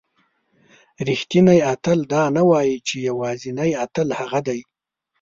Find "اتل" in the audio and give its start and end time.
1.73-1.99, 3.85-4.07